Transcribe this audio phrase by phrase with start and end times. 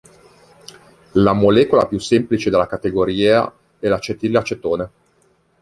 [1.11, 4.89] La molecola più semplice della categoria è l'acetilacetone.